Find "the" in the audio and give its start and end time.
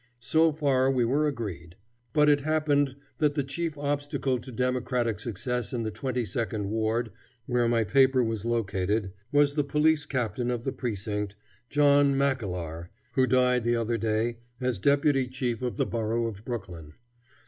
3.35-3.43, 5.83-5.91, 9.53-9.63, 10.63-10.71, 13.63-13.75, 15.77-15.85